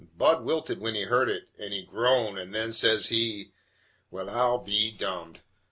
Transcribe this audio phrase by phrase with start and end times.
[0.17, 3.51] Budd wilted when he heard it, and he groaned, and then, says he:
[4.09, 5.41] "Well, I'll be dummed!